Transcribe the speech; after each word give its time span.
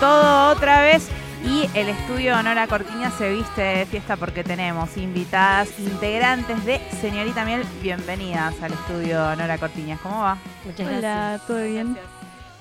todo 0.00 0.52
otra 0.52 0.80
vez 0.80 1.06
y 1.44 1.68
el 1.74 1.90
estudio 1.90 2.42
Nora 2.42 2.66
Cortiña 2.66 3.10
se 3.10 3.30
viste 3.30 3.60
de 3.60 3.86
fiesta 3.86 4.16
porque 4.16 4.42
tenemos 4.42 4.96
invitadas 4.96 5.68
integrantes 5.78 6.64
de 6.64 6.80
Señorita 7.02 7.44
Miel. 7.44 7.62
Bienvenidas 7.82 8.54
al 8.62 8.72
estudio 8.72 9.36
Nora 9.36 9.58
Cortiñas. 9.58 10.00
¿Cómo 10.00 10.22
va? 10.22 10.38
Muchas 10.64 10.88
Hola, 10.88 11.40
¿todo 11.46 11.62
bien? 11.62 11.96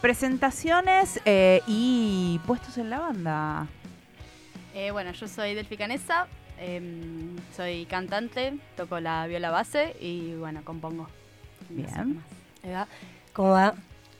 Presentaciones 0.01 1.21
eh, 1.23 1.61
y 1.67 2.39
puestos 2.45 2.77
en 2.77 2.89
la 2.89 2.99
banda. 2.99 3.67
Eh, 4.73 4.91
bueno, 4.91 5.13
yo 5.13 5.27
soy 5.29 5.55
Delfi 5.55 5.77
Canesa, 5.77 6.27
em, 6.59 7.37
soy 7.55 7.85
cantante, 7.85 8.57
toco 8.75 8.99
la 8.99 9.25
viola 9.27 9.51
base 9.51 9.95
y 10.01 10.33
bueno, 10.35 10.63
compongo. 10.65 11.07
Bien. 11.69 12.21
¿Cómo 13.31 13.51
va? 13.51 13.73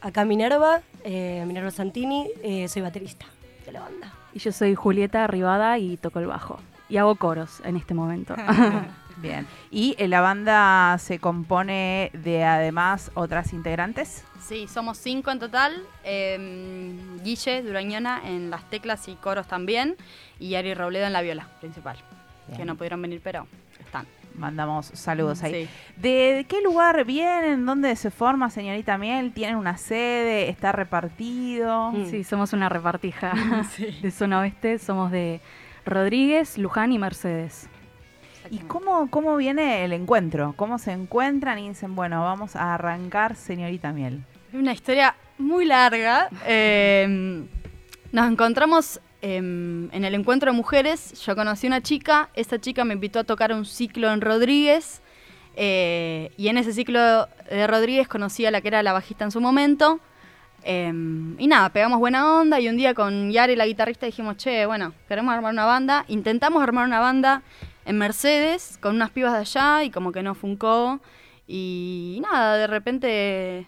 Acá 0.05 0.23
Minerva, 0.23 0.81
eh, 1.03 1.43
Minerva 1.47 1.71
Santini, 1.71 2.29
soy 2.67 2.83
baterista 2.83 3.25
de 3.65 3.71
la 3.71 3.79
banda. 3.79 4.13
Y 4.35 4.39
yo 4.39 4.51
soy 4.51 4.75
Julieta 4.75 5.23
Arribada 5.23 5.79
y 5.79 5.97
toco 5.97 6.19
el 6.19 6.27
bajo. 6.27 6.59
Y 6.89 6.97
hago 6.97 7.15
coros 7.15 7.59
en 7.65 7.75
este 7.75 7.95
momento. 7.95 8.35
Bien. 9.17 9.47
¿Y 9.71 9.95
eh, 9.97 10.07
la 10.07 10.21
banda 10.21 10.95
se 10.99 11.17
compone 11.17 12.12
de 12.13 12.43
además 12.43 13.09
otras 13.15 13.51
integrantes? 13.51 14.23
Sí, 14.45 14.67
somos 14.67 14.99
cinco 14.99 15.31
en 15.31 15.39
total. 15.39 15.84
Eh, 16.03 16.93
Guille 17.23 17.63
Durañona 17.63 18.21
en 18.25 18.51
las 18.51 18.69
teclas 18.69 19.07
y 19.07 19.15
coros 19.15 19.47
también. 19.47 19.95
Y 20.40 20.53
Ari 20.53 20.75
Robledo 20.75 21.07
en 21.07 21.13
la 21.13 21.23
viola 21.23 21.47
principal. 21.59 21.97
Que 22.55 22.63
no 22.63 22.75
pudieron 22.75 23.01
venir, 23.01 23.21
pero 23.23 23.47
están 23.79 24.05
mandamos 24.37 24.87
saludos 24.93 25.43
ahí. 25.43 25.69
¿De 25.97 26.45
qué 26.47 26.61
lugar 26.61 27.05
vienen? 27.05 27.65
¿Dónde 27.65 27.95
se 27.95 28.11
forma 28.11 28.49
Señorita 28.49 28.97
Miel? 28.97 29.33
¿Tienen 29.33 29.55
una 29.55 29.77
sede? 29.77 30.49
¿Está 30.49 30.71
repartido? 30.71 31.91
Mm. 31.91 32.05
Sí, 32.05 32.23
somos 32.23 32.53
una 32.53 32.69
repartija 32.69 33.33
de 34.01 34.11
zona 34.11 34.39
oeste. 34.39 34.79
Somos 34.79 35.11
de 35.11 35.41
Rodríguez, 35.85 36.57
Luján 36.57 36.91
y 36.91 36.99
Mercedes. 36.99 37.69
¿Y 38.51 38.59
cómo, 38.59 39.09
cómo 39.09 39.35
viene 39.37 39.83
el 39.83 39.93
encuentro? 39.93 40.53
¿Cómo 40.55 40.77
se 40.77 40.91
encuentran 40.91 41.57
y 41.59 41.69
dicen, 41.69 41.95
bueno, 41.95 42.23
vamos 42.23 42.55
a 42.55 42.75
arrancar 42.75 43.35
Señorita 43.35 43.91
Miel? 43.91 44.23
Es 44.49 44.59
una 44.59 44.73
historia 44.73 45.15
muy 45.37 45.65
larga. 45.65 46.29
Eh, 46.47 47.45
nos 48.11 48.31
encontramos 48.31 49.01
en 49.34 49.90
el 50.05 50.13
encuentro 50.13 50.51
de 50.51 50.57
mujeres 50.57 51.13
yo 51.26 51.35
conocí 51.35 51.68
una 51.68 51.81
chica, 51.81 52.29
esa 52.35 52.59
chica 52.59 52.84
me 52.85 52.93
invitó 52.93 53.20
a 53.20 53.23
tocar 53.23 53.54
un 53.54 53.65
ciclo 53.65 54.12
en 54.12 54.21
Rodríguez 54.21 55.01
eh, 55.55 56.31
y 56.37 56.49
en 56.49 56.57
ese 56.57 56.73
ciclo 56.73 57.27
de 57.49 57.68
Rodríguez 57.68 58.07
conocí 58.07 58.46
a 58.46 58.51
la 58.51 58.62
que 58.62 58.68
era 58.68 58.84
la 58.84 58.93
bajista 58.93 59.23
en 59.23 59.31
su 59.31 59.41
momento. 59.41 59.99
Em, 60.63 61.40
y 61.40 61.48
nada, 61.48 61.70
pegamos 61.70 61.99
buena 61.99 62.40
onda 62.40 62.59
y 62.59 62.68
un 62.68 62.77
día 62.77 62.93
con 62.93 63.31
Yari, 63.31 63.55
la 63.55 63.65
guitarrista, 63.65 64.06
dijimos, 64.06 64.38
che, 64.38 64.66
bueno, 64.66 64.94
queremos 65.07 65.34
armar 65.34 65.53
una 65.53 65.66
banda. 65.66 66.06
Intentamos 66.07 66.62
armar 66.62 66.88
una 66.88 67.00
banda 67.00 67.44
en 67.85 67.97
Mercedes 67.97 68.78
con 68.81 68.96
unas 68.96 69.12
pibas 69.12 69.34
de 69.34 69.40
allá 69.40 69.84
y 69.84 69.91
como 69.91 70.12
que 70.12 70.23
no 70.23 70.35
funcó. 70.35 71.00
Y 71.47 72.19
nada, 72.23 72.57
de 72.57 72.68
repente 72.68 73.68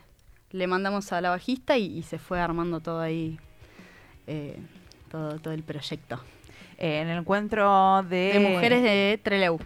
le 0.52 0.68
mandamos 0.68 1.12
a 1.14 1.22
la 1.22 1.30
bajista 1.30 1.78
y, 1.78 2.02
se 2.04 2.18
fue 2.18 2.40
armando 2.40 2.80
todo 2.80 3.00
ahí. 3.00 3.40
Eh, 4.26 4.60
todo, 5.18 5.40
todo 5.40 5.54
el 5.54 5.64
proyecto. 5.64 6.20
Eh, 6.78 7.02
en 7.02 7.08
el 7.10 7.20
encuentro 7.20 8.04
de... 8.04 8.34
de 8.34 8.40
mujeres 8.40 8.84
de 8.84 9.20
Trelew. 9.24 9.58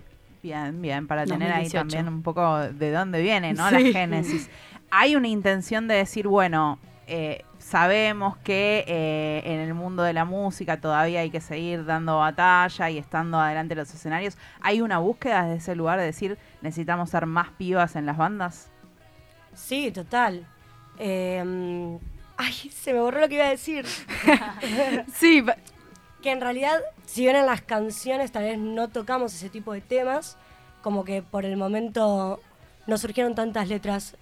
Bien, 0.41 0.81
bien, 0.81 1.07
para 1.07 1.25
tener 1.25 1.51
ahí 1.51 1.69
también 1.69 2.07
un 2.07 2.23
poco 2.23 2.57
de 2.59 2.91
dónde 2.91 3.21
viene, 3.21 3.53
¿no? 3.53 3.69
La 3.69 3.79
génesis. 3.79 4.49
Hay 4.89 5.15
una 5.15 5.27
intención 5.27 5.87
de 5.87 5.95
decir, 5.95 6.27
bueno, 6.27 6.79
eh, 7.05 7.43
sabemos 7.59 8.37
que 8.37 8.83
eh, 8.87 9.43
en 9.45 9.59
el 9.59 9.73
mundo 9.75 10.01
de 10.01 10.13
la 10.13 10.25
música 10.25 10.81
todavía 10.81 11.19
hay 11.19 11.29
que 11.29 11.41
seguir 11.41 11.85
dando 11.85 12.17
batalla 12.17 12.89
y 12.89 12.97
estando 12.97 13.39
adelante 13.39 13.75
de 13.75 13.81
los 13.81 13.93
escenarios. 13.93 14.35
¿Hay 14.61 14.81
una 14.81 14.97
búsqueda 14.97 15.43
desde 15.43 15.57
ese 15.57 15.75
lugar 15.75 15.99
de 15.99 16.05
decir, 16.05 16.37
necesitamos 16.61 17.11
ser 17.11 17.27
más 17.27 17.49
pibas 17.49 17.95
en 17.95 18.07
las 18.07 18.17
bandas? 18.17 18.71
Sí, 19.53 19.91
total. 19.91 20.47
Eh, 20.97 21.99
Ay, 22.43 22.53
se 22.53 22.91
me 22.91 22.99
borró 22.99 23.19
lo 23.19 23.29
que 23.29 23.35
iba 23.35 23.45
a 23.45 23.51
decir. 23.51 23.85
sí. 25.13 25.45
Que 26.23 26.31
en 26.31 26.41
realidad, 26.41 26.79
si 27.05 27.21
bien 27.21 27.35
en 27.35 27.45
las 27.45 27.61
canciones 27.61 28.31
tal 28.31 28.43
vez 28.43 28.57
no 28.57 28.87
tocamos 28.87 29.31
ese 29.35 29.49
tipo 29.49 29.73
de 29.73 29.81
temas, 29.81 30.37
como 30.81 31.03
que 31.03 31.21
por 31.21 31.45
el 31.45 31.55
momento 31.55 32.39
no 32.87 32.97
surgieron 32.97 33.35
tantas 33.35 33.67
letras 33.67 34.15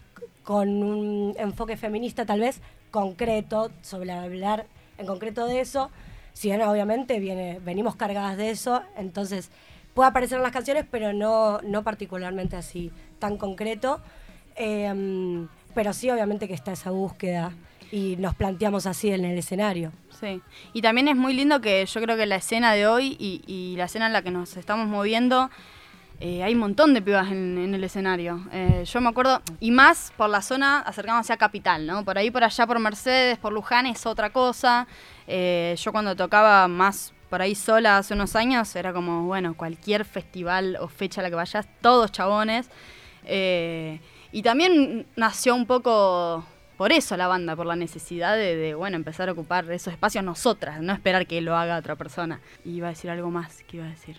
con 0.43 0.83
un 0.83 1.33
enfoque 1.37 1.77
feminista 1.77 2.25
tal 2.25 2.41
vez 2.41 2.59
concreto, 2.91 3.71
sobre 3.83 4.11
hablar 4.11 4.65
en 4.97 5.05
concreto 5.05 5.45
de 5.45 5.61
eso, 5.61 5.89
si 6.33 6.49
bien 6.49 6.61
obviamente 6.61 7.19
viene, 7.19 7.59
venimos 7.63 7.95
cargadas 7.95 8.35
de 8.35 8.49
eso, 8.49 8.81
entonces 8.97 9.49
puede 9.93 10.09
aparecer 10.09 10.37
en 10.37 10.43
las 10.43 10.51
canciones, 10.51 10.85
pero 10.91 11.13
no, 11.13 11.61
no 11.61 11.83
particularmente 11.83 12.57
así 12.57 12.91
tan 13.17 13.37
concreto. 13.37 14.01
Em, 14.57 15.47
pero 15.73 15.93
sí 15.93 16.09
obviamente 16.09 16.49
que 16.49 16.53
está 16.53 16.73
esa 16.73 16.91
búsqueda 16.91 17.53
y 17.91 18.15
nos 18.17 18.35
planteamos 18.35 18.85
así 18.85 19.09
en 19.11 19.25
el 19.25 19.37
escenario. 19.37 19.91
Sí, 20.19 20.41
y 20.73 20.81
también 20.81 21.07
es 21.07 21.15
muy 21.15 21.33
lindo 21.33 21.61
que 21.61 21.85
yo 21.85 22.01
creo 22.01 22.17
que 22.17 22.25
la 22.25 22.35
escena 22.35 22.73
de 22.73 22.87
hoy 22.87 23.15
y, 23.19 23.75
la 23.77 23.85
escena 23.85 24.07
en 24.07 24.13
la 24.13 24.21
que 24.21 24.31
nos 24.31 24.57
estamos 24.57 24.87
moviendo, 24.87 25.49
eh, 26.19 26.43
hay 26.43 26.53
un 26.53 26.59
montón 26.59 26.93
de 26.93 27.01
pibas 27.01 27.31
en, 27.31 27.73
el 27.73 27.83
escenario. 27.83 28.45
Eh, 28.51 28.83
yo 28.85 29.01
me 29.01 29.09
acuerdo, 29.09 29.41
y 29.59 29.71
más 29.71 30.11
por 30.17 30.29
la 30.29 30.41
zona 30.41 30.81
acercándose 30.81 31.31
a 31.31 31.37
Capital, 31.37 31.87
¿no? 31.87 32.03
Por 32.03 32.17
ahí, 32.17 32.29
por 32.31 32.43
allá, 32.43 32.67
por 32.67 32.79
Mercedes, 32.79 33.37
por 33.37 33.53
Luján 33.53 33.85
es 33.85 34.05
otra 34.05 34.31
cosa. 34.31 34.87
Eh, 35.27 35.75
yo 35.79 35.91
cuando 35.91 36.15
tocaba 36.15 36.67
más 36.67 37.13
por 37.29 37.41
ahí 37.41 37.55
sola 37.55 37.99
hace 37.99 38.13
unos 38.13 38.35
años, 38.35 38.75
era 38.75 38.91
como, 38.91 39.23
bueno, 39.23 39.55
cualquier 39.55 40.03
festival 40.03 40.77
o 40.81 40.87
fecha 40.87 41.21
a 41.21 41.23
la 41.23 41.29
que 41.29 41.35
vayas, 41.35 41.67
todos 41.81 42.11
chabones. 42.11 42.69
y 44.31 44.41
también 44.43 45.05
nació 45.15 45.55
un 45.55 45.65
poco 45.65 46.43
por 46.79 46.93
eso 46.93 47.17
la 47.17 47.27
banda, 47.27 47.57
por 47.57 47.65
la 47.65 47.75
necesidad 47.75 48.37
de, 48.37 48.73
bueno, 48.73 48.95
empezar 48.95 49.27
a 49.27 49.33
ocupar 49.33 49.69
esos 49.69 49.91
espacios 49.91 50.23
nosotras, 50.23 50.79
no 50.79 50.93
esperar 50.93 51.27
que 51.27 51.41
lo 51.41 51.57
haga 51.57 51.75
otra 51.75 51.97
persona. 51.97 52.39
Y 52.63 52.75
iba 52.75 52.87
a 52.87 52.91
decir 52.91 53.09
algo 53.09 53.29
más, 53.29 53.65
¿qué 53.67 53.75
iba 53.75 53.85
a 53.85 53.89
decir? 53.89 54.15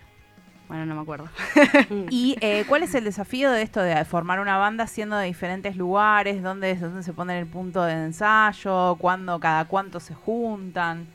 Bueno, 0.68 0.84
no 0.84 0.94
me 0.94 1.00
acuerdo. 1.00 1.30
¿Y 2.10 2.36
eh, 2.42 2.66
cuál 2.68 2.82
es 2.82 2.94
el 2.94 3.04
desafío 3.04 3.50
de 3.50 3.62
esto 3.62 3.80
de 3.80 4.04
formar 4.04 4.40
una 4.40 4.58
banda 4.58 4.86
siendo 4.86 5.16
de 5.16 5.24
diferentes 5.24 5.74
lugares? 5.74 6.42
¿Dónde, 6.42 6.74
dónde 6.74 7.02
se 7.02 7.14
pone 7.14 7.38
el 7.38 7.46
punto 7.46 7.82
de 7.82 7.94
ensayo? 7.94 8.94
¿Cuándo, 8.96 9.40
cada 9.40 9.64
cuánto 9.64 9.98
se 9.98 10.12
juntan? 10.12 11.06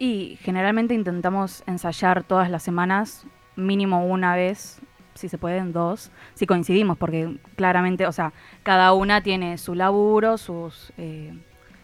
Y 0.00 0.36
generalmente 0.42 0.94
intentamos 0.94 1.62
ensayar 1.68 2.24
todas 2.24 2.50
las 2.50 2.64
semanas, 2.64 3.24
mínimo 3.54 4.04
una 4.04 4.34
vez 4.34 4.80
si 5.18 5.28
se 5.28 5.38
pueden, 5.38 5.72
dos, 5.72 6.10
si 6.34 6.46
coincidimos, 6.46 6.96
porque 6.96 7.36
claramente, 7.56 8.06
o 8.06 8.12
sea, 8.12 8.32
cada 8.62 8.92
una 8.92 9.22
tiene 9.22 9.58
su 9.58 9.74
laburo, 9.74 10.38
sus, 10.38 10.92
eh, 10.96 11.34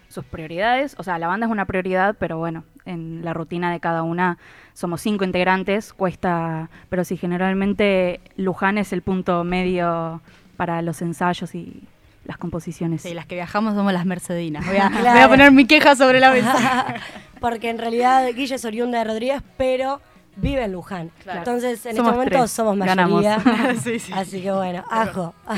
sus 0.09 0.25
prioridades. 0.25 0.95
O 0.99 1.03
sea, 1.03 1.19
la 1.19 1.27
banda 1.27 1.47
es 1.47 1.53
una 1.53 1.67
prioridad, 1.67 2.17
pero 2.19 2.39
bueno, 2.39 2.65
en 2.87 3.25
la 3.25 3.34
rutina 3.34 3.72
de 3.72 3.81
cada 3.81 4.03
una 4.03 4.39
somos 4.72 5.00
cinco 5.00 5.25
integrantes, 5.25 5.92
cuesta, 5.92 6.71
pero 6.89 7.04
sí, 7.04 7.16
generalmente 7.16 8.21
Luján 8.36 8.78
es 8.78 8.92
el 8.92 9.03
punto 9.03 9.45
medio 9.45 10.21
para 10.57 10.83
los 10.83 11.03
ensayos 11.03 11.54
y 11.54 11.83
las 12.25 12.39
composiciones. 12.39 13.03
Sí, 13.03 13.15
las 13.15 13.27
que 13.27 13.34
viajamos 13.34 13.75
somos 13.75 13.92
las 13.92 14.07
mercedinas. 14.07 14.66
Voy 14.66 14.77
a, 14.77 14.89
voy 15.13 15.21
a 15.21 15.28
poner 15.28 15.53
mi 15.53 15.66
queja 15.66 15.95
sobre 15.97 16.21
la 16.21 16.30
mesa. 16.30 16.95
porque 17.41 17.71
en 17.71 17.78
realidad 17.78 18.27
Guille 18.34 18.54
es 18.54 18.65
oriunda 18.65 18.98
de 18.98 19.04
Rodríguez, 19.04 19.42
pero 19.57 20.01
vive 20.36 20.65
en 20.65 20.72
Luján. 20.72 21.10
Entonces, 21.27 21.84
en 21.86 21.91
este 21.91 22.03
momento 22.03 22.47
somos 22.48 22.77
mayoría. 22.77 23.36
Así 24.15 24.42
que 24.42 24.53
bueno, 24.53 24.84
ajo. 24.91 25.34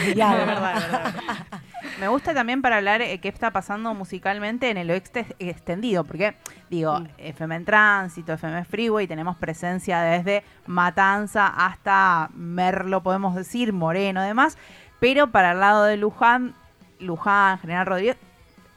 Me 2.01 2.09
gusta 2.09 2.35
también 2.35 2.61
para 2.63 2.77
hablar 2.77 3.01
eh, 3.01 3.19
qué 3.21 3.29
está 3.29 3.53
pasando 3.53 3.95
musicalmente 3.95 4.69
en 4.71 4.77
el 4.77 4.91
oeste 4.91 5.27
extendido, 5.39 6.05
porque 6.05 6.35
digo, 6.69 7.01
mm. 7.01 7.09
FM 7.19 7.57
en 7.57 7.65
Tránsito, 7.65 8.35
FM 8.35 8.65
Freeway, 8.65 9.07
tenemos 9.07 9.37
presencia 9.37 10.01
desde 10.01 10.45
Matanza 10.67 11.47
hasta 11.47 12.29
Merlo, 12.35 13.03
podemos 13.03 13.35
decir, 13.35 13.73
Moreno, 13.73 14.21
demás, 14.23 14.59
pero 15.01 15.31
para 15.31 15.53
el 15.53 15.61
lado 15.61 15.85
de 15.85 15.97
Luján, 15.97 16.55
Luján, 16.99 17.59
General 17.61 17.87
Rodríguez, 17.87 18.17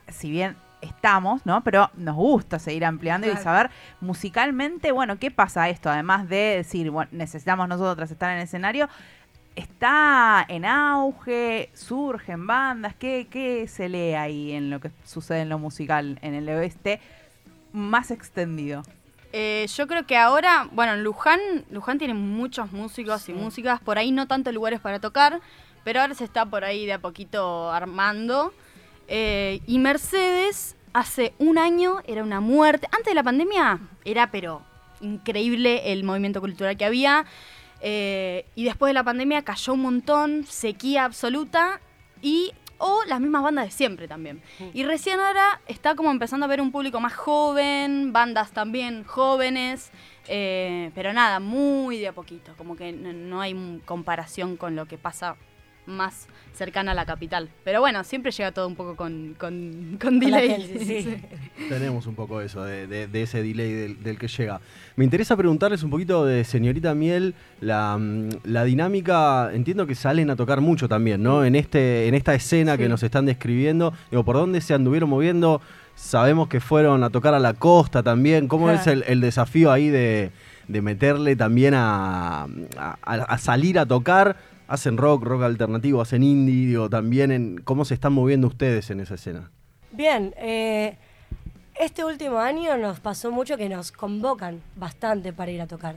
si 0.08 0.30
bien 0.30 0.56
estamos, 0.80 1.44
¿no? 1.44 1.62
Pero 1.62 1.90
nos 1.94 2.16
gusta 2.16 2.58
seguir 2.58 2.84
ampliando 2.84 3.30
y 3.30 3.36
saber 3.36 3.70
musicalmente, 4.00 4.92
bueno, 4.92 5.18
¿qué 5.18 5.30
pasa 5.30 5.68
esto? 5.68 5.90
Además 5.90 6.28
de 6.28 6.56
decir, 6.56 6.90
bueno, 6.90 7.10
necesitamos 7.12 7.68
nosotros 7.68 8.10
estar 8.10 8.30
en 8.30 8.38
el 8.38 8.44
escenario, 8.44 8.88
¿está 9.56 10.44
en 10.48 10.64
auge? 10.64 11.70
¿Surgen 11.74 12.46
bandas? 12.46 12.94
¿Qué, 12.94 13.28
¿Qué 13.30 13.66
se 13.68 13.88
lee 13.88 14.14
ahí 14.14 14.52
en 14.52 14.70
lo 14.70 14.80
que 14.80 14.90
sucede 15.04 15.42
en 15.42 15.48
lo 15.48 15.58
musical 15.58 16.18
en 16.22 16.34
el 16.34 16.48
oeste 16.48 17.00
más 17.72 18.10
extendido? 18.10 18.82
Eh, 19.32 19.66
yo 19.76 19.86
creo 19.86 20.06
que 20.06 20.16
ahora, 20.16 20.68
bueno, 20.72 20.96
Luján, 20.96 21.38
Luján 21.70 21.98
tiene 21.98 22.14
muchos 22.14 22.72
músicos 22.72 23.28
y 23.28 23.32
músicas, 23.32 23.80
por 23.80 23.98
ahí 23.98 24.10
no 24.10 24.26
tanto 24.26 24.50
lugares 24.50 24.80
para 24.80 24.98
tocar, 24.98 25.40
pero 25.84 26.00
ahora 26.00 26.14
se 26.14 26.24
está 26.24 26.46
por 26.46 26.64
ahí 26.64 26.84
de 26.84 26.94
a 26.94 26.98
poquito 26.98 27.70
armando. 27.70 28.52
Eh, 29.12 29.60
y 29.66 29.80
Mercedes 29.80 30.76
hace 30.92 31.34
un 31.38 31.58
año 31.58 31.96
era 32.06 32.22
una 32.22 32.40
muerte. 32.40 32.86
Antes 32.92 33.06
de 33.06 33.14
la 33.14 33.24
pandemia 33.24 33.80
era, 34.04 34.30
pero 34.30 34.62
increíble 35.00 35.92
el 35.92 36.04
movimiento 36.04 36.40
cultural 36.40 36.76
que 36.76 36.84
había. 36.84 37.26
Eh, 37.80 38.46
y 38.54 38.64
después 38.64 38.90
de 38.90 38.94
la 38.94 39.02
pandemia 39.02 39.42
cayó 39.42 39.72
un 39.72 39.82
montón, 39.82 40.46
sequía 40.46 41.04
absoluta 41.06 41.80
y 42.22 42.52
o 42.78 43.02
las 43.08 43.20
mismas 43.20 43.42
bandas 43.42 43.64
de 43.64 43.72
siempre 43.72 44.06
también. 44.06 44.42
Y 44.72 44.84
recién 44.84 45.18
ahora 45.18 45.60
está 45.66 45.96
como 45.96 46.10
empezando 46.12 46.46
a 46.46 46.48
ver 46.48 46.60
un 46.60 46.70
público 46.70 47.00
más 47.00 47.12
joven, 47.12 48.12
bandas 48.12 48.52
también 48.52 49.04
jóvenes, 49.04 49.90
eh, 50.28 50.90
pero 50.94 51.12
nada, 51.12 51.40
muy 51.40 51.98
de 51.98 52.08
a 52.08 52.12
poquito, 52.12 52.54
como 52.56 52.76
que 52.76 52.92
no, 52.92 53.12
no 53.12 53.40
hay 53.40 53.82
comparación 53.84 54.56
con 54.56 54.76
lo 54.76 54.86
que 54.86 54.96
pasa 54.96 55.36
más 55.90 56.28
cercana 56.60 56.92
a 56.92 56.94
la 56.94 57.06
capital. 57.06 57.48
Pero 57.64 57.80
bueno, 57.80 58.04
siempre 58.04 58.30
llega 58.32 58.52
todo 58.52 58.68
un 58.68 58.76
poco 58.76 58.94
con, 58.94 59.34
con, 59.38 59.96
con 59.98 60.20
delay. 60.20 61.18
Tenemos 61.70 62.06
un 62.06 62.14
poco 62.14 62.42
eso, 62.42 62.62
de, 62.64 63.08
ese 63.14 63.42
delay 63.42 63.94
del, 63.94 64.18
que 64.18 64.28
llega. 64.28 64.60
Me 64.94 65.04
interesa 65.04 65.36
preguntarles 65.38 65.82
un 65.82 65.88
poquito 65.88 66.26
de 66.26 66.44
señorita 66.44 66.94
Miel, 66.94 67.34
la, 67.60 67.96
mm, 67.98 68.28
la, 68.44 68.64
dinámica, 68.64 69.50
entiendo 69.54 69.86
que 69.86 69.94
salen 69.94 70.28
a 70.28 70.36
tocar 70.36 70.60
mucho 70.60 70.86
también, 70.86 71.22
¿no? 71.22 71.46
En, 71.46 71.54
este, 71.54 72.08
en 72.08 72.14
esta 72.14 72.34
escena 72.34 72.76
que 72.76 72.90
nos 72.90 73.02
están 73.02 73.24
describiendo, 73.24 73.94
digo, 74.10 74.24
¿por 74.24 74.36
dónde 74.36 74.60
se 74.60 74.74
anduvieron 74.74 75.08
moviendo? 75.08 75.62
Sabemos 75.94 76.48
que 76.48 76.60
fueron 76.60 77.04
a 77.04 77.10
tocar 77.10 77.32
a 77.32 77.38
la 77.38 77.54
costa 77.54 78.02
también. 78.02 78.48
¿Cómo 78.48 78.70
es 78.70 78.86
el, 78.86 79.20
desafío 79.22 79.72
ahí 79.72 79.88
de, 79.88 80.30
meterle 80.68 81.36
también 81.36 81.74
a, 81.74 82.46
a 83.02 83.38
salir 83.38 83.78
a 83.78 83.86
tocar? 83.86 84.36
Hacen 84.70 84.96
rock, 84.96 85.24
rock 85.24 85.42
alternativo, 85.42 86.00
hacen 86.00 86.22
indie, 86.22 86.68
digo, 86.68 86.88
también 86.88 87.32
en 87.32 87.60
cómo 87.60 87.84
se 87.84 87.94
están 87.94 88.12
moviendo 88.12 88.46
ustedes 88.46 88.88
en 88.90 89.00
esa 89.00 89.16
escena. 89.16 89.50
Bien, 89.90 90.32
eh, 90.38 90.96
este 91.74 92.04
último 92.04 92.38
año 92.38 92.76
nos 92.76 93.00
pasó 93.00 93.32
mucho 93.32 93.56
que 93.56 93.68
nos 93.68 93.90
convocan 93.90 94.62
bastante 94.76 95.32
para 95.32 95.50
ir 95.50 95.60
a 95.60 95.66
tocar. 95.66 95.96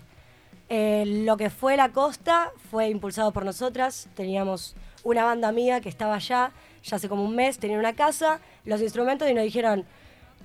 Eh, 0.69 1.03
lo 1.23 1.37
que 1.37 1.51
fue 1.51 1.77
la 1.77 1.89
costa 1.89 2.51
fue 2.71 2.89
impulsado 2.89 3.31
por 3.31 3.45
nosotras, 3.45 4.09
teníamos 4.15 4.75
una 5.03 5.23
banda 5.23 5.49
amiga 5.49 5.79
que 5.79 5.89
estaba 5.89 6.15
allá, 6.15 6.51
ya 6.83 6.95
hace 6.95 7.07
como 7.07 7.23
un 7.23 7.35
mes, 7.35 7.59
tenía 7.59 7.77
una 7.77 7.93
casa, 7.93 8.39
los 8.65 8.81
instrumentos 8.81 9.29
y 9.29 9.35
nos 9.35 9.43
dijeron, 9.43 9.85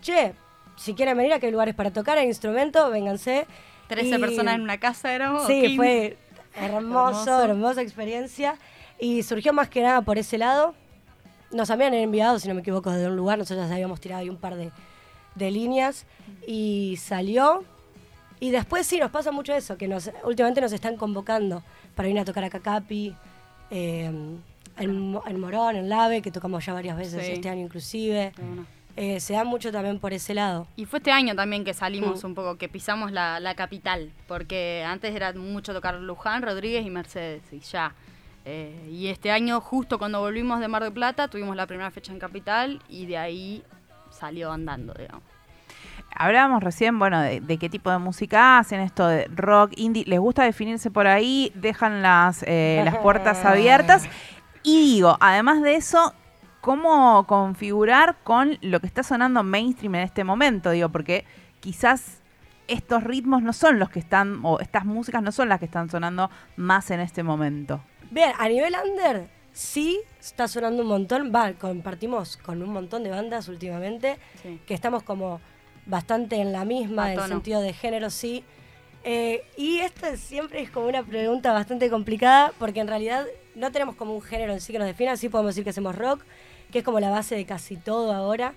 che, 0.02 0.34
si 0.76 0.92
quieren 0.92 1.16
venir 1.16 1.32
a 1.32 1.40
qué 1.40 1.50
lugares 1.50 1.74
para 1.74 1.92
tocar 1.92 2.18
el 2.18 2.26
instrumento, 2.26 2.90
vénganse. 2.90 3.46
13 3.88 4.18
personas 4.18 4.56
en 4.56 4.60
una 4.60 4.76
casa 4.76 5.14
éramos. 5.14 5.46
Sí, 5.46 5.76
fue 5.76 6.18
Hermoso, 6.54 7.42
hermosa 7.42 7.82
experiencia. 7.82 8.56
Y 8.98 9.22
surgió 9.22 9.52
más 9.52 9.68
que 9.68 9.82
nada 9.82 10.02
por 10.02 10.18
ese 10.18 10.38
lado. 10.38 10.74
Nos 11.50 11.70
habían 11.70 11.94
enviado, 11.94 12.38
si 12.38 12.48
no 12.48 12.54
me 12.54 12.60
equivoco, 12.60 12.90
de 12.90 13.06
un 13.06 13.16
lugar. 13.16 13.38
Nosotros 13.38 13.70
habíamos 13.70 14.00
tirado 14.00 14.20
ahí 14.22 14.28
un 14.28 14.36
par 14.36 14.54
de, 14.56 14.70
líneas. 15.50 16.04
Y 16.46 16.98
salió. 17.00 17.64
Y 18.40 18.50
después 18.50 18.86
sí, 18.86 18.98
nos 18.98 19.10
pasa 19.10 19.32
mucho 19.32 19.52
eso, 19.52 19.76
que 19.76 19.88
nos, 19.88 20.10
últimamente 20.22 20.60
nos 20.60 20.72
están 20.72 20.96
convocando 20.96 21.62
para 21.96 22.08
ir 22.08 22.18
a 22.20 22.24
tocar 22.24 22.44
a 22.44 22.50
Cacapi, 22.50 23.16
eh, 23.70 24.12
en, 24.76 25.40
Morón, 25.40 25.74
en 25.74 25.88
Lave, 25.88 26.22
que 26.22 26.30
tocamos 26.30 26.64
ya 26.64 26.72
varias 26.72 26.96
veces 26.96 27.28
este 27.28 27.48
año 27.48 27.64
inclusive. 27.64 28.32
Eh, 29.00 29.20
se 29.20 29.34
da 29.34 29.44
mucho 29.44 29.70
también 29.70 30.00
por 30.00 30.12
ese 30.12 30.34
lado. 30.34 30.66
Y 30.74 30.84
fue 30.84 30.98
este 30.98 31.12
año 31.12 31.36
también 31.36 31.64
que 31.64 31.72
salimos 31.72 32.24
mm. 32.24 32.26
un 32.26 32.34
poco, 32.34 32.58
que 32.58 32.68
pisamos 32.68 33.12
la, 33.12 33.54
capital, 33.54 34.10
porque 34.26 34.84
antes 34.84 35.14
era 35.14 35.32
mucho 35.34 35.72
tocar 35.72 35.94
Luján, 36.00 36.42
Rodríguez 36.42 36.84
y 36.84 36.90
Mercedes, 36.90 37.44
y 37.52 37.60
ya. 37.60 37.94
Eh, 38.44 38.88
y 38.90 39.06
este 39.06 39.30
año, 39.30 39.60
justo 39.60 40.00
cuando 40.00 40.18
volvimos 40.18 40.58
de 40.58 40.66
Mar 40.66 40.82
del 40.82 40.92
Plata, 40.92 41.28
tuvimos 41.28 41.54
la 41.54 41.68
primera 41.68 41.92
fecha 41.92 42.10
en 42.10 42.18
Capital 42.18 42.82
y 42.88 43.06
de 43.06 43.18
ahí 43.18 43.62
salió 44.10 44.50
andando, 44.50 44.92
digamos. 44.94 45.22
Hablábamos 46.16 46.64
recién, 46.64 46.98
bueno, 46.98 47.20
de, 47.20 47.58
qué 47.58 47.68
tipo 47.68 47.92
de 47.92 47.98
música 47.98 48.58
hacen, 48.58 48.80
esto 48.80 49.06
de 49.06 49.28
rock, 49.28 49.74
indie. 49.76 50.06
¿Les 50.08 50.18
gusta 50.18 50.42
definirse 50.42 50.90
por 50.90 51.06
ahí? 51.06 51.52
¿Dejan 51.54 52.02
las, 52.02 52.42
eh, 52.48 52.82
las 52.84 52.96
puertas 52.96 53.44
abiertas? 53.44 54.08
Y 54.64 54.94
digo, 54.94 55.16
además 55.20 55.62
de 55.62 55.76
eso, 55.76 56.14
cómo 56.68 57.26
configurar 57.26 58.18
con 58.24 58.58
lo 58.60 58.78
que 58.78 58.86
está 58.86 59.02
sonando 59.02 59.42
mainstream 59.42 59.94
en 59.94 60.02
este 60.02 60.22
momento, 60.22 60.70
digo, 60.70 60.90
porque 60.90 61.24
quizás 61.60 62.20
estos 62.66 63.04
ritmos 63.04 63.42
no 63.42 63.54
son 63.54 63.78
los 63.78 63.88
que 63.88 63.98
están, 63.98 64.40
o 64.42 64.60
estas 64.60 64.84
músicas 64.84 65.22
no 65.22 65.32
son 65.32 65.48
las 65.48 65.60
que 65.60 65.64
están 65.64 65.88
sonando 65.88 66.30
más 66.56 66.90
en 66.90 67.00
este 67.00 67.22
momento. 67.22 67.80
Bien, 68.10 68.32
a 68.38 68.46
nivel 68.50 68.74
under, 68.84 69.30
sí 69.50 69.98
está 70.20 70.46
sonando 70.46 70.82
un 70.82 70.88
montón, 70.88 71.32
va, 71.34 71.54
compartimos 71.54 72.36
con 72.36 72.62
un 72.62 72.70
montón 72.70 73.02
de 73.02 73.08
bandas 73.08 73.48
últimamente, 73.48 74.18
que 74.66 74.74
estamos 74.74 75.02
como 75.02 75.40
bastante 75.86 76.36
en 76.36 76.52
la 76.52 76.66
misma, 76.66 77.14
en 77.14 77.18
el 77.18 77.28
sentido 77.28 77.62
de 77.62 77.72
género, 77.72 78.10
sí. 78.10 78.44
Eh, 79.04 79.42
y 79.56 79.78
esto 79.78 80.06
siempre 80.18 80.60
es 80.60 80.70
como 80.70 80.86
una 80.86 81.02
pregunta 81.02 81.50
bastante 81.54 81.88
complicada, 81.88 82.52
porque 82.58 82.80
en 82.80 82.88
realidad 82.88 83.24
no 83.54 83.72
tenemos 83.72 83.96
como 83.96 84.14
un 84.14 84.20
género 84.20 84.52
en 84.52 84.60
sí 84.60 84.74
que 84.74 84.78
nos 84.78 84.86
defina, 84.86 85.16
sí 85.16 85.30
podemos 85.30 85.54
decir 85.54 85.64
que 85.64 85.70
hacemos 85.70 85.96
rock, 85.96 86.22
que 86.70 86.78
es 86.78 86.84
como 86.84 87.00
la 87.00 87.10
base 87.10 87.34
de 87.34 87.44
casi 87.44 87.76
todo 87.76 88.12
ahora. 88.12 88.54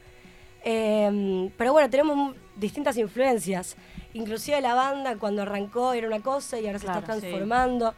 Em, 0.63 1.49
pero 1.57 1.73
bueno, 1.73 1.89
tenemos 1.89 2.35
distintas 2.55 2.97
influencias. 2.97 3.75
Inclusive 4.13 4.61
la 4.61 4.73
banda 4.73 5.15
cuando 5.17 5.41
arrancó 5.41 5.93
era 5.93 6.07
una 6.07 6.19
cosa 6.19 6.59
y 6.59 6.67
ahora 6.67 6.79
se 6.79 6.85
está 6.85 7.01
transformando. 7.01 7.93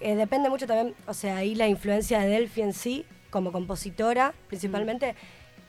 Eh, 0.00 0.14
depende 0.14 0.48
mucho 0.48 0.66
también, 0.66 0.94
o 1.06 1.14
sea, 1.14 1.38
ahí 1.38 1.54
la 1.54 1.66
influencia 1.66 2.20
de 2.20 2.28
Delphi 2.28 2.62
en 2.62 2.72
sí, 2.72 3.04
como 3.30 3.50
compositora 3.52 4.32
principalmente, 4.46 5.14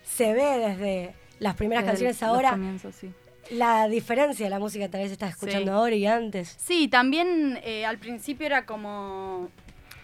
se 0.03 0.33
ve 0.33 0.59
desde 0.59 1.15
las 1.39 1.55
primeras 1.55 1.83
canciones 1.83 2.21
ahora. 2.23 2.57
La 3.51 3.87
diferencia 3.87 4.45
de 4.45 4.49
la 4.51 4.59
música 4.59 4.85
que 4.85 4.89
tal 4.89 5.01
vez 5.01 5.11
estás 5.11 5.31
escuchando 5.31 5.73
ahora 5.73 5.95
y 5.95 6.05
antes. 6.05 6.55
Sí, 6.59 6.87
también 6.87 7.59
eh, 7.63 7.85
al 7.85 7.97
principio 7.97 8.45
era 8.45 8.65
como 8.65 9.49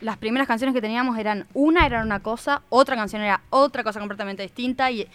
las 0.05 0.17
primeras 0.17 0.47
canciones 0.47 0.75
que 0.75 0.81
teníamos 0.81 1.17
eran 1.17 1.47
una 1.55 1.87
era 1.87 2.03
una 2.03 2.19
cosa, 2.19 2.61
otra 2.69 2.95
canción 2.95 3.23
era 3.23 3.41
otra 3.49 3.83
cosa 3.83 3.99
completamente 3.99 4.43
distinta 4.43 4.91
y, 4.91 5.07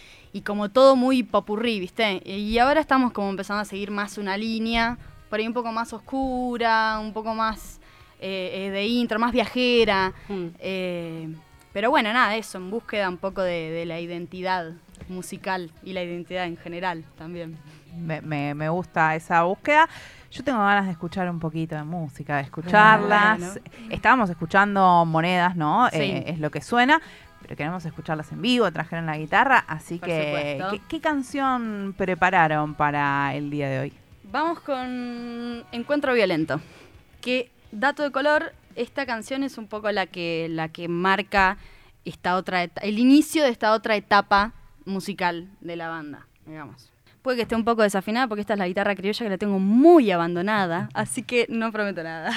como 0.45 0.69
todo 0.69 0.97
muy 0.97 1.23
popurrí, 1.23 1.79
¿viste? 1.79 2.21
Y 2.25 2.59
ahora 2.59 2.81
estamos 2.81 3.13
como 3.13 3.31
empezando 3.31 3.61
a 3.61 3.65
seguir 3.65 3.93
más 3.93 4.19
una 4.19 4.37
línea, 4.37 4.99
por 5.29 5.39
ahí 5.39 5.47
un 5.47 5.55
poco 5.55 5.71
más 5.71 5.93
oscura, 5.93 6.99
un 7.01 7.13
poco 7.13 7.37
más 7.37 7.79
eh, 8.21 8.67
eh, 8.67 8.71
de 8.73 8.87
intro, 8.89 9.21
más 9.21 9.31
viajera. 9.31 10.13
Hmm. 10.29 10.49
Eh, 10.59 11.37
pero 11.73 11.91
bueno, 11.91 12.13
nada, 12.13 12.37
eso, 12.37 12.59
en 12.59 12.69
búsqueda 12.69 13.09
un 13.09 13.19
poco 13.19 13.43
de, 13.43 13.85
la 13.87 14.01
identidad 14.01 14.73
musical 15.09 15.71
y 15.85 15.93
la 15.93 16.03
identidad 16.03 16.47
en 16.47 16.57
general 16.57 17.05
también. 17.17 17.57
Me, 17.97 18.55
me 18.55 18.69
gusta 18.69 19.15
esa 19.15 19.43
búsqueda. 19.43 19.89
Yo 20.31 20.45
tengo 20.45 20.61
ganas 20.61 20.87
de 20.87 20.93
escuchar 20.93 21.29
un 21.29 21.41
poquito 21.41 21.75
de 21.75 21.83
música, 21.83 22.37
de 22.37 22.43
escucharlas. 22.43 23.59
Estábamos 23.91 24.31
escuchando 24.31 25.05
monedas, 25.05 25.57
¿no? 25.57 25.89
Eh, 25.89 26.25
es 26.29 26.39
lo 26.39 26.53
que 26.53 26.61
suena, 26.61 27.01
pero 27.43 27.57
queremos 27.57 27.85
escucharlas 27.85 28.31
en 28.31 28.41
vivo, 28.41 28.71
trajeron 28.71 29.07
la 29.07 29.19
guitarra, 29.19 29.65
así 29.67 29.99
que 29.99 30.63
¿qué, 30.89 31.01
canción 31.01 31.95
prepararon 31.99 32.75
para 32.75 33.35
el 33.35 33.51
día 33.51 33.69
de 33.69 33.81
hoy? 33.81 33.93
Vamos 34.23 34.61
con 34.61 35.65
Encuentro 35.73 36.15
Violento, 36.15 36.61
que 37.21 37.51
dato 37.73 38.05
de 38.05 38.13
color, 38.13 38.53
esta 38.77 39.07
canción 39.07 39.43
es 39.43 39.59
un 39.59 39.67
poco 39.67 39.91
la 39.91 40.07
que, 40.07 40.47
la 40.49 40.69
que 40.69 40.87
marca 40.87 41.59
esta 42.05 42.37
otra 42.37 42.63
el 42.63 42.99
inicio 42.99 43.43
de 43.43 43.51
esta 43.51 43.73
otra 43.73 43.97
etapa 43.97 44.53
musical 44.85 45.49
de 45.61 45.75
la 45.75 45.89
banda, 45.89 46.29
digamos. 46.47 46.90
Puede 47.23 47.37
que 47.37 47.43
esté 47.43 47.55
un 47.55 47.65
poco 47.65 47.83
desafinada 47.83 48.29
porque 48.29 48.41
esta 48.41 48.55
es 48.55 48.59
la 48.59 48.67
guitarra 48.67 48.95
criolla 48.95 49.25
que 49.25 49.31
la 49.31 49.39
tengo 49.39 49.59
muy 49.59 50.11
abandonada, 50.11 50.89
así 50.95 51.23
que 51.23 51.47
no 51.49 51.71
prometo 51.71 52.03
nada. 52.03 52.33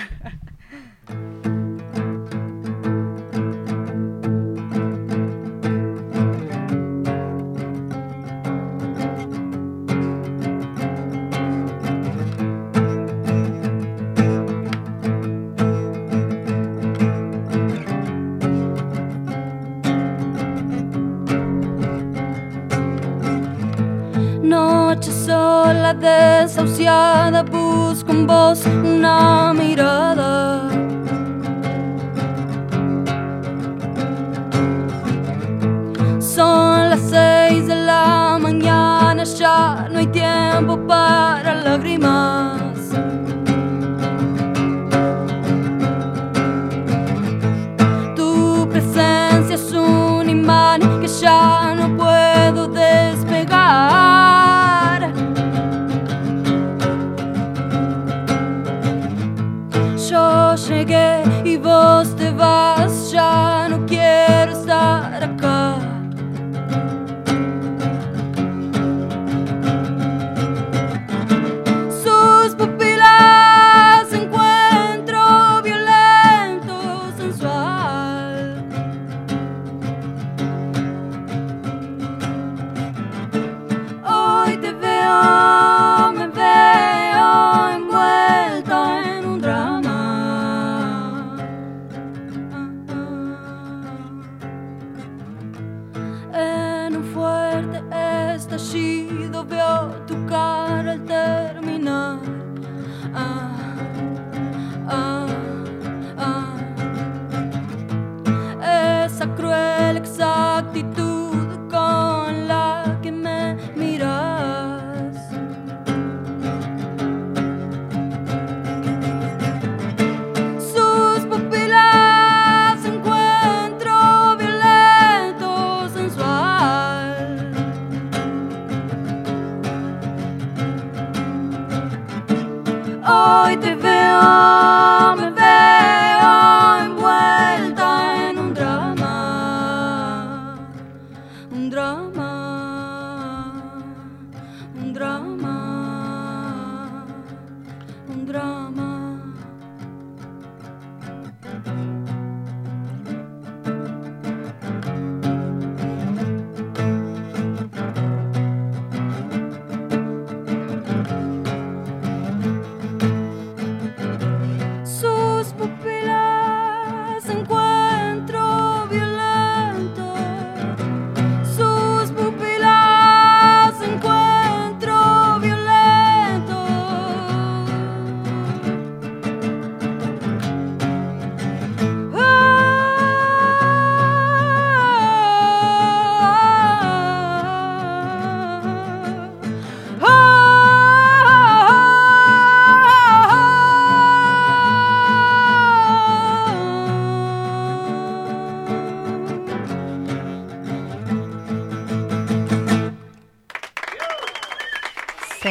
en 28.14 28.28
vos 28.28 28.66
una 28.84 29.54
mirada. 29.54 30.70
Son 36.20 36.90
las 36.92 37.02
seis 37.14 37.68
de 37.68 37.76
la 37.76 38.38
mañana, 38.40 39.24
ya 39.24 39.88
no 39.92 40.00
hay 40.00 40.08
tiempo 40.08 40.74
para 40.88 41.56
lágrimas. 41.56 42.43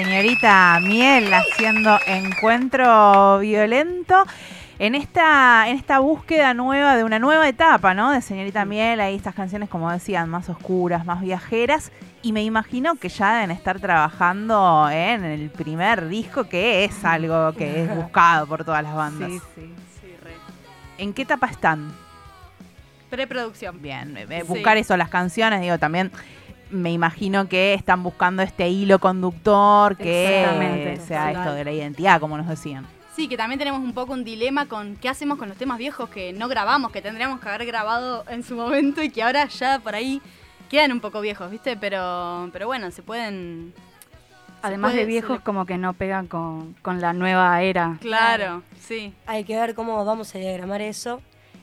Señorita 0.04 0.80
Miel 0.80 1.32
haciendo 1.32 1.96
encuentro 2.08 3.38
violento. 3.38 4.24
En 4.80 4.96
esta, 4.96 5.68
en 5.68 5.76
esta 5.76 6.00
búsqueda 6.00 6.54
nueva 6.54 6.96
de 6.96 7.04
una 7.04 7.20
nueva 7.20 7.48
etapa, 7.48 7.94
¿no? 7.94 8.10
De 8.10 8.20
Señorita 8.20 8.64
Miel, 8.64 9.00
ahí 9.00 9.14
estas 9.14 9.32
canciones, 9.32 9.68
como 9.68 9.92
decían, 9.92 10.28
más 10.28 10.48
oscuras, 10.48 11.06
más 11.06 11.20
viajeras. 11.20 11.92
Y 12.20 12.32
me 12.32 12.42
imagino 12.42 12.96
que 12.96 13.08
ya 13.10 13.34
deben 13.34 13.52
estar 13.52 13.78
trabajando 13.78 14.88
en 14.90 15.22
el 15.24 15.50
primer 15.50 16.08
disco, 16.08 16.48
que 16.48 16.84
es 16.84 17.04
algo 17.04 17.52
que 17.52 17.84
es 17.84 17.94
buscado 17.94 18.48
por 18.48 18.64
todas 18.64 18.82
las 18.82 18.94
bandas. 18.96 19.30
Sí, 19.30 19.38
sí, 19.54 19.72
sí, 20.00 20.06
re. 20.20 20.32
¿En 20.98 21.12
qué 21.12 21.22
etapa 21.22 21.46
están? 21.46 21.92
Preproducción. 23.08 23.80
Bien, 23.80 24.16
eh, 24.16 24.26
Sí. 24.40 24.48
buscar 24.48 24.76
eso, 24.78 24.96
las 24.96 25.10
canciones, 25.10 25.60
digo, 25.60 25.78
también 25.78 26.10
me 26.72 26.90
imagino 26.92 27.48
que 27.48 27.74
están 27.74 28.02
buscando 28.02 28.42
este 28.42 28.68
hilo 28.68 28.98
conductor 28.98 29.96
que 29.96 30.98
sea 31.06 31.28
Total. 31.28 31.36
esto 31.44 31.54
de 31.54 31.64
la 31.64 31.72
identidad, 31.72 32.20
como 32.20 32.36
nos 32.36 32.48
decían. 32.48 32.86
Sí, 33.14 33.28
que 33.28 33.36
también 33.36 33.58
tenemos 33.58 33.80
un 33.80 33.92
poco 33.92 34.14
un 34.14 34.24
dilema 34.24 34.66
con 34.66 34.96
qué 34.96 35.08
hacemos 35.08 35.38
con 35.38 35.48
los 35.48 35.58
temas 35.58 35.76
viejos 35.78 36.08
que 36.08 36.32
no 36.32 36.48
grabamos, 36.48 36.90
que 36.92 37.02
tendríamos 37.02 37.40
que 37.40 37.48
haber 37.48 37.66
grabado 37.66 38.24
en 38.28 38.42
su 38.42 38.54
momento 38.56 39.02
y 39.02 39.10
que 39.10 39.22
ahora 39.22 39.46
ya 39.48 39.78
por 39.80 39.94
ahí 39.94 40.20
quedan 40.70 40.92
un 40.92 41.00
poco 41.00 41.20
viejos, 41.20 41.50
¿viste? 41.50 41.76
Pero, 41.76 42.48
pero 42.54 42.66
bueno, 42.66 42.90
se 42.90 43.02
pueden... 43.02 43.74
se 43.76 44.54
Además 44.66 44.92
puede- 44.92 45.02
de 45.02 45.06
viejos, 45.06 45.40
como 45.40 45.66
que 45.66 45.76
no 45.76 45.92
pegan 45.92 46.26
con, 46.26 46.74
con 46.80 47.02
la 47.02 47.12
nueva 47.12 47.60
era. 47.62 47.98
Claro, 48.00 48.62
sí. 48.80 49.12
Hay 49.26 49.44
que 49.44 49.56
ver 49.56 49.74
cómo 49.74 50.02
vamos 50.06 50.34
a 50.34 50.38
diagramar 50.38 50.80
eso. 50.80 51.20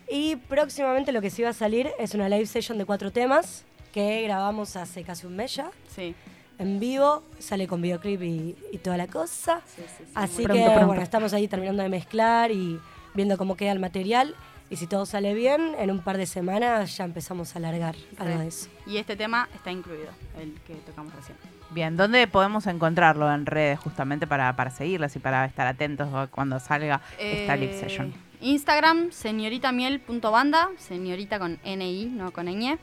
Y 0.07 0.35
próximamente 0.35 1.11
lo 1.11 1.21
que 1.21 1.31
sí 1.31 1.41
va 1.41 1.49
a 1.49 1.53
salir 1.53 1.89
es 1.99 2.13
una 2.13 2.29
live 2.29 2.45
session 2.45 2.77
de 2.77 2.85
cuatro 2.85 3.11
temas 3.11 3.65
que 3.91 4.21
grabamos 4.23 4.75
hace 4.75 5.03
casi 5.03 5.25
un 5.27 5.35
mes 5.35 5.55
ya. 5.55 5.71
Sí, 5.93 6.15
En 6.57 6.79
vivo, 6.79 7.23
sale 7.39 7.67
con 7.67 7.81
videoclip 7.81 8.21
y, 8.21 8.55
y 8.71 8.77
toda 8.79 8.97
la 8.97 9.07
cosa. 9.07 9.61
sí, 9.65 9.81
sí, 9.97 10.03
sí. 10.05 10.11
Así 10.15 10.43
Pronto, 10.43 10.61
que 10.63 10.69
pronto. 10.69 10.87
bueno, 10.87 11.01
estamos 11.01 11.33
ahí 11.33 11.47
terminando 11.47 11.83
de 11.83 11.89
mezclar 11.89 12.51
y 12.51 12.79
viendo 13.13 13.37
cómo 13.37 13.55
queda 13.55 13.71
el 13.71 13.79
material. 13.79 14.35
Y 14.71 14.75
si 14.75 14.85
todo 14.85 15.05
sale 15.07 15.33
bien, 15.33 15.73
en 15.79 15.89
un 15.89 15.99
par 15.99 16.17
de 16.17 16.27
semanas 16.27 16.95
ya 16.95 17.03
empezamos 17.03 17.55
a 17.55 17.57
alargar 17.59 17.95
algo 18.19 18.37
de 18.39 18.47
eso. 18.49 18.69
Y 18.85 18.97
este 18.97 19.15
tema 19.15 19.49
está 19.55 19.71
incluido, 19.71 20.11
el 20.39 20.53
que 20.67 20.75
tocamos 20.75 21.11
recién. 21.15 21.35
Bien, 21.71 21.97
¿dónde 21.97 22.27
podemos 22.27 22.67
encontrarlo 22.67 23.31
en 23.33 23.45
redes 23.47 23.79
justamente 23.79 24.27
para, 24.27 24.55
para 24.55 24.69
seguirlas 24.69 25.15
y 25.15 25.19
para 25.19 25.45
estar 25.45 25.65
atentos 25.65 26.29
cuando 26.29 26.59
salga 26.59 27.01
esta 27.17 27.55
live 27.55 27.75
Eh, 27.77 27.79
session? 27.79 28.13
Instagram, 28.41 29.11
señoritamiel.banda, 29.11 30.69
señorita 30.77 31.39
con 31.39 31.59
NI, 31.63 32.05
no 32.05 32.31
con 32.31 32.45
ñ. 32.47 32.77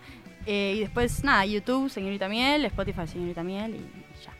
Eh, 0.46 0.74
y 0.76 0.80
después, 0.80 1.24
nada, 1.24 1.44
YouTube, 1.44 1.90
señorita 1.90 2.28
miel, 2.28 2.64
Spotify, 2.66 3.06
señorita 3.06 3.42
miel 3.42 3.74
y 3.76 4.24
ya. 4.24 4.32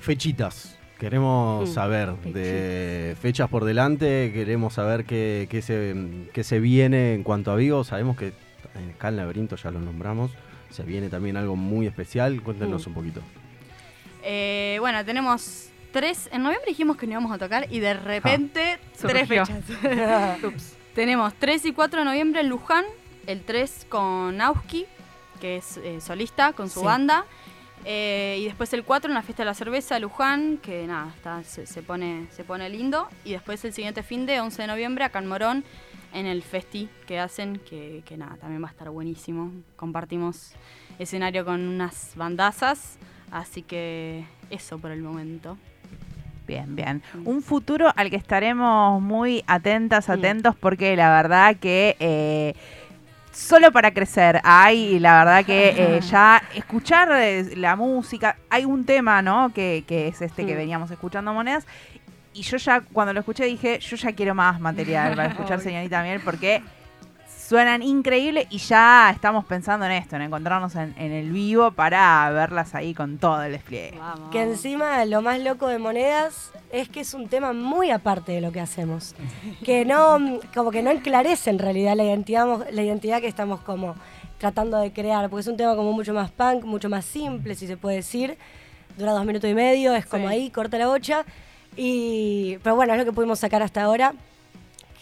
Fechitas. 0.00 0.76
Queremos 0.98 1.68
Mm, 1.68 1.72
saber 1.72 2.12
de 2.24 3.16
fechas 3.20 3.48
por 3.48 3.64
delante, 3.64 4.30
queremos 4.34 4.74
saber 4.74 5.04
qué, 5.04 5.46
qué 5.50 5.62
se, 5.62 5.94
qué 6.34 6.44
se 6.44 6.60
viene 6.60 7.14
en 7.14 7.22
cuanto 7.22 7.50
a 7.50 7.56
Vigo. 7.56 7.84
Sabemos 7.84 8.16
que 8.18 8.32
en 8.74 8.90
acá 8.90 9.08
en 9.08 9.16
Laberinto 9.16 9.56
ya 9.56 9.70
lo 9.70 9.80
nombramos. 9.80 10.30
Se 10.70 10.82
viene 10.82 11.08
también 11.08 11.36
algo 11.38 11.56
muy 11.56 11.86
especial. 11.86 12.42
Cuéntenos 12.42 12.86
Mm. 12.86 12.90
un 12.90 12.94
poquito. 12.94 13.20
Eh, 14.22 14.76
bueno, 14.80 15.02
tenemos 15.04 15.70
tres. 15.92 16.28
En 16.32 16.42
noviembre 16.42 16.68
dijimos 16.68 16.96
que 16.98 17.06
no 17.06 17.12
íbamos 17.12 17.32
a 17.32 17.38
tocar 17.38 17.66
y 17.70 17.80
de 17.80 17.94
repente 17.94 18.78
tres 19.00 19.26
Surgió. 19.26 19.46
fechas. 19.46 19.64
tenemos 20.94 21.32
3 21.38 21.64
y 21.66 21.72
4 21.72 22.00
de 22.00 22.04
noviembre 22.04 22.40
en 22.42 22.48
Luján, 22.50 22.84
el 23.26 23.40
3 23.42 23.86
con 23.88 24.38
Auski, 24.40 24.84
que 25.40 25.56
es 25.56 25.76
eh, 25.78 26.00
solista 26.00 26.52
con 26.52 26.68
su 26.70 26.80
Sí. 26.80 26.86
banda. 26.86 27.24
eh, 27.86 28.36
y 28.40 28.44
después 28.44 28.70
el 28.74 28.84
4 28.84 29.08
en 29.10 29.14
la 29.14 29.22
fiesta 29.22 29.42
de 29.42 29.46
la 29.46 29.54
cerveza 29.54 29.98
Luján, 29.98 30.58
que 30.58 30.86
nada, 30.86 31.10
está, 31.16 31.42
se, 31.44 31.64
se 31.66 31.82
pone, 31.82 32.26
se 32.30 32.44
pone 32.44 32.68
lindo. 32.68 33.08
Y 33.24 33.32
después 33.32 33.64
el 33.64 33.72
siguiente 33.72 34.02
fin 34.02 34.26
de 34.26 34.38
11 34.40 34.60
de 34.62 34.68
noviembre 34.68 35.02
acá 35.04 35.18
en 35.20 35.26
Morón, 35.28 35.64
en 36.12 36.26
el 36.26 36.42
festi 36.42 36.90
que 37.06 37.18
hacen, 37.18 37.58
que, 37.58 38.02
que 38.04 38.18
nada, 38.18 38.36
también 38.36 38.62
va 38.62 38.68
a 38.68 38.70
estar 38.70 38.90
buenísimo. 38.90 39.50
Compartimos 39.76 40.52
escenario 40.98 41.44
con 41.46 41.66
unas 41.66 42.12
bandazas, 42.16 42.98
así 43.30 43.62
que 43.62 44.26
eso 44.50 44.78
por 44.78 44.90
el 44.90 45.00
momento. 45.00 45.56
Bien, 46.46 46.74
bien. 46.76 47.02
Un 47.24 47.42
futuro 47.42 47.92
al 47.96 48.10
que 48.10 48.16
estaremos 48.16 49.00
muy 49.00 49.42
atentas, 49.46 50.10
atentos, 50.10 50.54
porque 50.56 50.96
la 50.96 51.08
verdad 51.14 51.56
que 51.56 51.96
eh, 52.00 52.54
solo 53.32 53.70
para 53.72 53.92
crecer 53.92 54.40
hay, 54.44 54.98
la 54.98 55.18
verdad 55.24 55.44
que 55.44 55.74
eh, 55.76 56.00
ya 56.10 56.42
escuchar 56.54 57.08
eh, 57.12 57.56
la 57.56 57.76
música, 57.76 58.36
hay 58.50 58.64
un 58.64 58.84
tema, 58.84 59.22
¿no? 59.22 59.52
Que, 59.52 59.84
que 59.86 60.08
es 60.08 60.20
este 60.22 60.44
que 60.46 60.54
Mm. 60.54 60.58
veníamos 60.58 60.90
escuchando 60.90 61.32
monedas. 61.32 61.66
y 62.32 62.42
yo 62.42 62.56
ya 62.58 62.80
cuando 62.92 63.12
lo 63.12 63.20
escuché 63.20 63.44
dije, 63.44 63.78
yo 63.80 63.96
ya 63.96 64.12
quiero 64.12 64.34
más 64.34 64.60
material 64.60 65.16
para 65.16 65.28
escuchar 65.30 65.60
señorita 65.66 66.02
Miel 66.02 66.20
porque 66.24 66.62
suenan 67.50 67.82
increíbles 67.82 68.46
y 68.48 68.58
ya 68.58 69.10
estamos 69.12 69.44
pensando 69.44 69.84
en 69.84 69.90
esto, 69.90 70.14
en 70.14 70.22
encontrarnos 70.22 70.72
en, 70.76 70.94
en 70.96 71.10
el 71.10 71.32
vivo 71.32 71.72
para 71.72 72.30
verlas 72.30 72.76
ahí 72.76 72.94
con 72.94 73.18
todo 73.18 73.42
el 73.42 73.50
despliegue. 73.50 73.98
Vamos. 73.98 74.30
Que 74.30 74.42
encima 74.42 75.04
lo 75.04 75.20
más 75.20 75.40
loco 75.40 75.66
de 75.66 75.80
monedas 75.80 76.52
es 76.70 76.88
que 76.88 77.00
es 77.00 77.12
un 77.12 77.26
tema 77.28 77.52
muy 77.52 77.90
aparte 77.90 78.30
de 78.30 78.40
lo 78.40 78.52
que 78.52 78.60
hacemos. 78.60 79.16
Que 79.64 79.84
no, 79.84 80.38
como 80.54 80.70
que 80.70 80.80
no 80.80 80.92
enclarece 80.92 81.50
en 81.50 81.58
realidad 81.58 81.96
la 81.96 82.04
identidad, 82.04 82.68
la 82.70 82.82
identidad 82.82 83.20
que 83.20 83.26
estamos 83.26 83.58
como 83.62 83.96
tratando 84.38 84.78
de 84.78 84.92
crear, 84.92 85.28
porque 85.28 85.40
es 85.40 85.48
un 85.48 85.56
tema 85.56 85.74
como 85.74 85.92
mucho 85.92 86.14
más 86.14 86.30
punk, 86.30 86.62
mucho 86.62 86.88
más 86.88 87.04
simple, 87.04 87.56
si 87.56 87.66
se 87.66 87.76
puede 87.76 87.96
decir. 87.96 88.38
Dura 88.96 89.10
dos 89.10 89.24
minutos 89.26 89.50
y 89.50 89.54
medio, 89.54 89.92
es 89.96 90.06
como 90.06 90.28
Sí. 90.28 90.34
ahí, 90.34 90.50
corta 90.50 90.78
la 90.78 90.86
bocha. 90.86 91.24
Y, 91.76 92.58
pero 92.62 92.76
bueno, 92.76 92.92
es 92.92 92.98
lo 93.00 93.04
que 93.04 93.12
pudimos 93.12 93.40
sacar 93.40 93.60
hasta 93.60 93.82
ahora. 93.82 94.14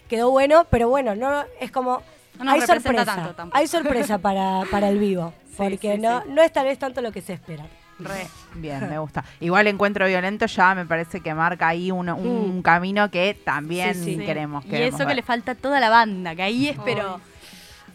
Quedó 0.09 0.31
bueno, 0.31 0.67
pero 0.71 0.89
bueno, 0.89 1.15
no 1.15 1.45
es 1.61 1.71
como 1.71 2.01
No 2.39 2.45
nos 2.45 2.55
hay 2.55 2.61
sorpresa, 2.63 3.05
tanto 3.05 3.35
tampoco. 3.35 3.57
hay 3.59 3.67
sorpresa 3.67 4.19
para, 4.19 4.63
para 4.71 4.89
el 4.89 4.99
vivo, 4.99 5.33
Sí, 5.51 5.55
porque 5.59 5.95
sí, 5.97 6.01
no, 6.01 6.23
sí. 6.23 6.29
no 6.31 6.43
es 6.43 6.53
tal 6.53 6.65
vez 6.67 6.79
tanto 6.79 7.01
lo 7.03 7.11
que 7.13 7.21
se 7.21 7.33
espera. 7.35 7.65
Re. 7.99 8.29
Bien, 8.55 8.89
me 8.89 8.97
gusta. 9.01 9.25
Igual 9.41 9.67
Encuentro 9.67 10.07
Violento 10.07 10.47
ya 10.47 10.73
me 10.77 10.87
parece 10.87 11.21
que 11.21 11.35
marca 11.35 11.67
ahí 11.67 11.91
un, 11.91 12.09
un 12.09 12.59
Mm. 12.59 12.63
camino 12.63 13.11
que 13.11 13.35
también 13.45 13.93
Sí, 13.97 14.17
sí. 14.17 14.25
queremos. 14.25 14.65
Y 14.67 14.69
queremos 14.69 14.89
eso 14.95 14.99
que 14.99 15.07
ver. 15.07 15.17
le 15.17 15.23
falta 15.23 15.53
a 15.53 15.55
toda 15.57 15.81
la 15.81 15.91
banda, 15.91 16.37
que 16.37 16.43
ahí 16.43 16.69
es, 16.69 16.77
pero 16.85 17.21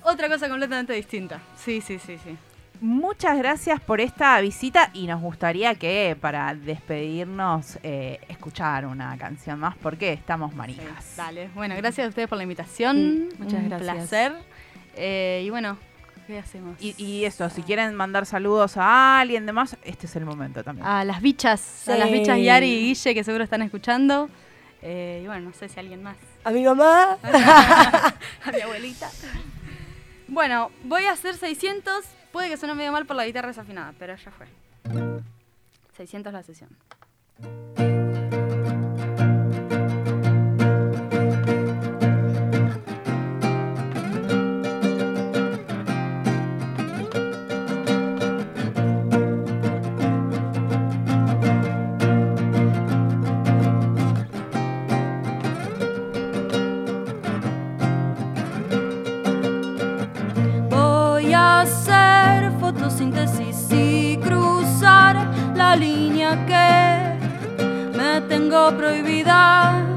otra 0.01 0.27
cosa 0.27 0.49
completamente 0.49 0.91
distinta. 0.91 1.39
Sí, 1.57 1.79
sí, 1.79 1.99
sí, 1.99 2.17
sí. 2.21 2.35
Muchas 2.87 3.37
gracias 3.37 3.79
por 3.79 4.01
esta 4.01 4.41
visita 4.41 4.89
y 4.93 5.07
nos 5.07 5.21
gustaría 5.21 5.73
que 5.75 6.17
para 6.19 6.53
despedirnos 6.53 7.79
eh, 7.81 8.19
escuchar 8.27 8.85
una 8.85 9.17
canción 9.17 9.57
más 9.57 9.77
porque 9.77 10.11
estamos 10.11 10.53
manijas. 10.53 11.13
Dale. 11.15 11.47
Bueno, 11.55 11.75
gracias 11.77 12.07
a 12.07 12.09
ustedes 12.09 12.27
por 12.27 12.37
la 12.37 12.43
invitación. 12.43 13.19
Mm, 13.29 13.29
muchas 13.39 13.59
Un 13.61 13.69
gracias. 13.69 13.93
placer. 13.95 14.33
Eh, 14.97 15.43
y 15.45 15.49
bueno, 15.49 15.77
¿qué 16.27 16.39
hacemos? 16.39 16.75
Y, 16.81 16.93
y 17.01 17.23
eso, 17.23 17.49
si 17.49 17.61
quieren 17.63 17.95
mandar 17.95 18.25
saludos 18.25 18.75
a 18.75 19.21
alguien 19.21 19.45
demás, 19.45 19.77
este 19.85 20.05
es 20.07 20.15
el 20.17 20.25
momento 20.25 20.61
también. 20.61 20.85
a 20.85 21.05
las 21.05 21.21
bichas, 21.21 21.87
a 21.87 21.95
las 21.95 22.09
Sí. 22.09 22.13
bichas 22.15 22.37
Yari 22.37 22.67
y 22.69 22.81
Guille, 22.89 23.13
que 23.13 23.23
seguro 23.23 23.45
están 23.45 23.61
escuchando. 23.61 24.29
Eh, 24.81 25.21
y 25.23 25.27
bueno, 25.27 25.51
no 25.51 25.53
sé 25.53 25.69
si 25.69 25.79
alguien 25.79 26.03
más. 26.03 26.17
A 26.43 26.51
mi 26.51 26.65
mamá, 26.65 27.17
a 27.23 28.51
mi 28.53 28.59
abuelita. 28.59 29.09
Bueno, 30.27 30.69
voy 30.83 31.05
a 31.05 31.13
hacer 31.13 31.35
600. 31.37 32.03
Puede 32.33 32.49
que 32.49 32.57
suene 32.57 32.73
medio 32.73 32.91
mal 32.91 33.05
por 33.05 33.15
la 33.15 33.27
guitarra 33.27 33.49
desafinada, 33.49 33.93
pero 33.99 34.15
ya 34.15 34.31
fue. 34.31 34.47
600 35.95 36.33
la 36.33 36.41
sesión. 36.41 36.69
Tengo 68.53 68.77
prohibida. 68.77 69.92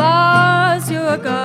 Espacio 0.00 1.08
acá. 1.10 1.36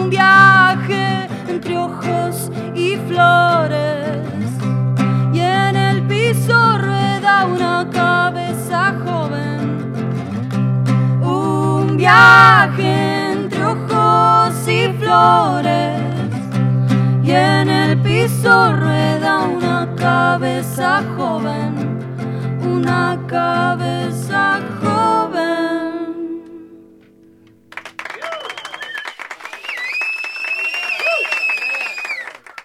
Un 0.00 0.10
viaje 0.10 1.28
entre 1.48 1.78
ojos 1.78 2.50
y 2.74 2.96
flores 3.08 4.26
y 5.32 5.38
en 5.38 5.76
el 5.76 6.02
piso 6.08 6.78
rueda 6.78 7.46
una 7.46 7.88
cabeza 7.90 8.94
joven. 9.04 9.92
Un 11.22 11.96
viaje 11.96 13.32
entre 13.32 13.64
ojos 13.64 14.68
y 14.68 14.88
flores 14.98 16.00
y 17.22 17.30
en 17.30 17.68
el 17.68 17.98
piso 17.98 18.72
rueda 18.72 19.42
una 19.44 19.88
cabeza 19.96 21.02
joven, 21.16 22.00
una 22.64 23.16
cabeza 23.28 24.60